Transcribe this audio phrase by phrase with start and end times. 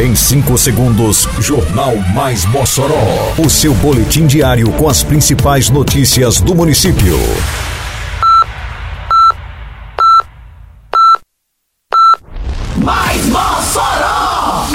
[0.00, 3.34] Em 5 segundos, Jornal Mais Mossoró.
[3.36, 7.18] O seu boletim diário com as principais notícias do município.
[12.78, 14.68] Mais Mossoró!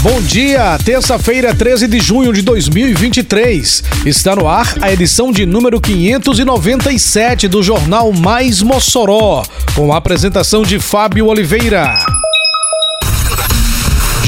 [0.00, 3.82] Bom dia, terça-feira, 13 de junho de 2023.
[4.06, 9.42] Está no ar a edição de número 597 do Jornal Mais Mossoró,
[9.74, 12.11] com a apresentação de Fábio Oliveira.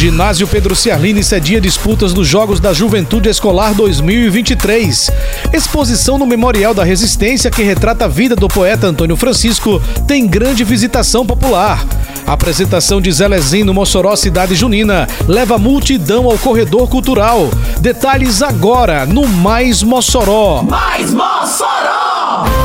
[0.05, 5.11] Ginásio Pedro Ciarline cedia disputas dos Jogos da Juventude Escolar 2023.
[5.51, 10.62] Exposição no Memorial da Resistência que retrata a vida do poeta Antônio Francisco tem grande
[10.62, 11.83] visitação popular.
[12.27, 17.48] Apresentação de Zelezinho no Mossoró Cidade Junina leva multidão ao corredor cultural.
[17.80, 20.62] Detalhes agora no Mais Mossoró.
[20.64, 22.63] Mais Mossoró!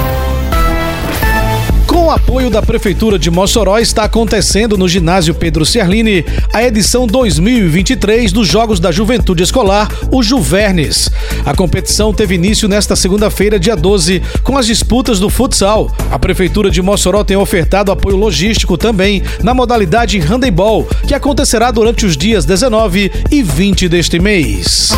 [1.89, 7.07] Com o apoio da Prefeitura de Mossoró, está acontecendo no ginásio Pedro Ciarline a edição
[7.07, 11.09] 2023 dos Jogos da Juventude Escolar, o Juvernes.
[11.43, 15.91] A competição teve início nesta segunda-feira, dia 12, com as disputas do futsal.
[16.11, 22.05] A Prefeitura de Mossoró tem ofertado apoio logístico também na modalidade handebol, que acontecerá durante
[22.05, 24.91] os dias 19 e 20 deste mês.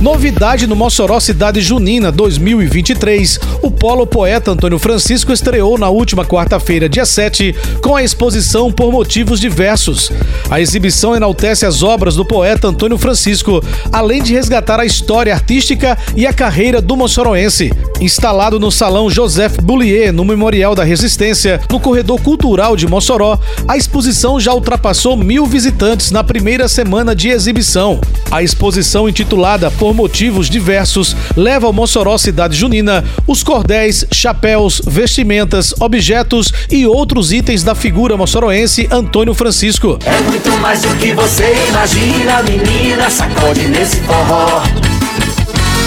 [0.00, 6.88] Novidade no Mossoró Cidade Junina 2023, o Polo Poeta Antônio Francisco estreou na última quarta-feira,
[6.88, 10.12] dia 7, com a exposição Por Motivos Diversos.
[10.48, 13.60] A exibição enaltece as obras do poeta Antônio Francisco,
[13.92, 17.72] além de resgatar a história artística e a carreira do moçoroense.
[18.00, 23.76] Instalado no Salão Joseph Boulier, no Memorial da Resistência, no Corredor Cultural de Mossoró, a
[23.76, 28.00] exposição já ultrapassou mil visitantes na primeira semana de exibição.
[28.30, 35.74] A exposição intitulada Por motivos diversos, leva ao Mossoró Cidade Junina os cordéis, chapéus, vestimentas,
[35.80, 39.98] objetos e outros itens da figura moçoroense Antônio Francisco.
[40.04, 44.62] É muito mais do que você imagina, menina, sacode nesse forró.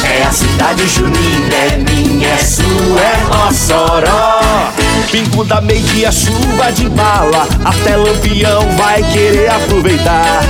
[0.03, 4.41] É a cidade junina, é minha, é sua, é Mossoró.
[5.11, 10.41] Pingo da meia, chuva de bala, até lampião vai querer aproveitar.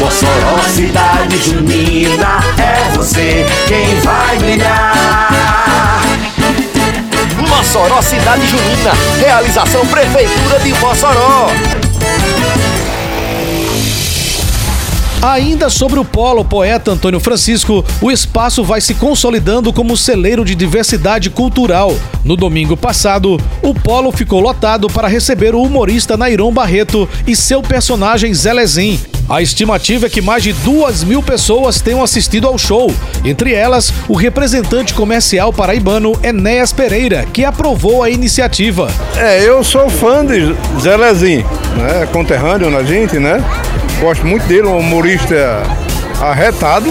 [0.00, 6.02] Mossoró, cidade junina, é você quem vai brilhar.
[7.46, 11.50] Mossoró Cidade Junina, realização Prefeitura de Mossoró.
[15.20, 20.54] Ainda sobre o polo poeta Antônio Francisco, o espaço vai se consolidando como celeiro de
[20.54, 21.94] diversidade cultural.
[22.24, 27.60] No domingo passado, o polo ficou lotado para receber o humorista Nairon Barreto e seu
[27.60, 28.98] personagem Zelezin.
[29.30, 32.92] A estimativa é que mais de duas mil pessoas tenham assistido ao show,
[33.24, 38.90] entre elas o representante comercial paraibano Enéas Pereira, que aprovou a iniciativa.
[39.16, 41.46] É, eu sou fã de Zelezinho,
[41.76, 42.08] né?
[42.12, 43.40] Conterrâneo na gente, né?
[44.00, 45.62] Gosto muito dele, um humorista
[46.20, 46.90] arretado.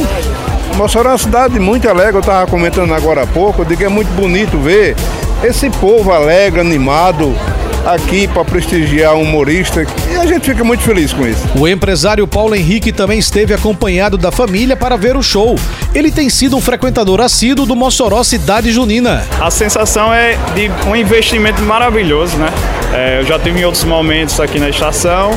[0.77, 3.85] Mossoró é uma cidade muito alegre, eu estava comentando agora há pouco, eu digo que
[3.85, 4.95] é muito bonito ver
[5.43, 7.35] esse povo alegre, animado,
[7.85, 11.41] aqui para prestigiar um humorista e a gente fica muito feliz com isso.
[11.57, 15.55] O empresário Paulo Henrique também esteve acompanhado da família para ver o show.
[15.93, 19.23] Ele tem sido um frequentador assíduo do Mossoró Cidade Junina.
[19.39, 22.49] A sensação é de um investimento maravilhoso, né?
[22.93, 25.31] É, eu já tive em outros momentos aqui na estação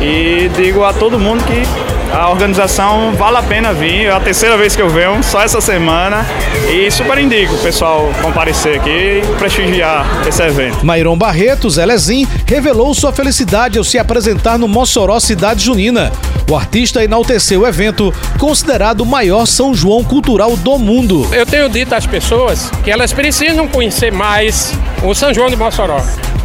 [0.00, 4.06] e digo a todo mundo que a organização vale a pena vir.
[4.06, 6.26] É a terceira vez que eu venho, só essa semana.
[6.70, 10.84] E super indico o pessoal comparecer aqui e prestigiar esse evento.
[10.84, 16.12] Mairon Barreto, Zelezin, revelou sua felicidade ao se apresentar no Mossoró Cidade Junina.
[16.48, 21.26] O artista enalteceu o evento, considerado o maior São João cultural do mundo.
[21.32, 26.00] Eu tenho dito às pessoas que elas precisam conhecer mais o São João de Mossoró.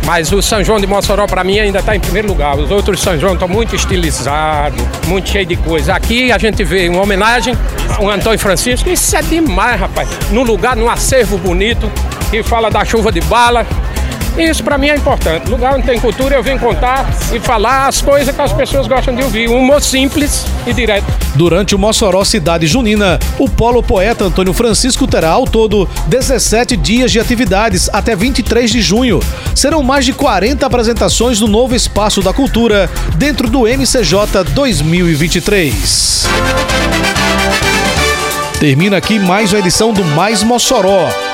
[0.06, 2.58] Mas o São João de Mossoró, para mim, ainda está em primeiro lugar.
[2.58, 5.94] Os outros São João estão muito estilizados, muito cheio de coisa.
[5.94, 7.56] Aqui a gente vê uma homenagem
[7.98, 8.90] ao Antônio Francisco.
[8.90, 10.10] Isso é demais, rapaz.
[10.32, 11.92] Num lugar, num acervo bonito,
[12.30, 13.66] que fala da chuva de bala.
[14.38, 15.50] Isso para mim é importante.
[15.50, 19.14] Lugar onde tem cultura, eu venho contar e falar as coisas que as pessoas gostam
[19.14, 19.50] de ouvir.
[19.50, 21.06] Um humor simples e direto.
[21.36, 27.12] Durante o Mossoró Cidade Junina, o Polo Poeta Antônio Francisco terá ao todo 17 dias
[27.12, 29.20] de atividades até 23 de junho.
[29.56, 36.28] Serão mais de 40 apresentações do novo Espaço da Cultura dentro do MCJ 2023.
[38.60, 41.10] Termina aqui mais uma edição do Mais Mossoró,